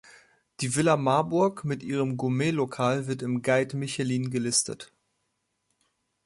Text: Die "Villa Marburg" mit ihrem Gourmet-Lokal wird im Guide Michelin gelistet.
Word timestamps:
Die 0.61 0.75
"Villa 0.75 0.97
Marburg" 0.97 1.63
mit 1.63 1.83
ihrem 1.83 2.17
Gourmet-Lokal 2.17 3.05
wird 3.05 3.21
im 3.21 3.43
Guide 3.43 3.77
Michelin 3.77 4.31
gelistet. 4.31 4.91